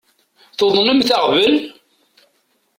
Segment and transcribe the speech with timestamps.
[0.57, 1.53] Tuḍnemt aɣbel?